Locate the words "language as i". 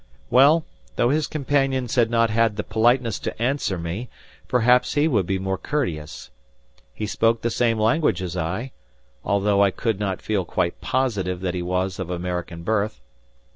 7.79-8.71